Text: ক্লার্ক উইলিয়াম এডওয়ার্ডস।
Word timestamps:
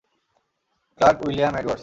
ক্লার্ক 0.99 1.17
উইলিয়াম 1.25 1.53
এডওয়ার্ডস। 1.57 1.79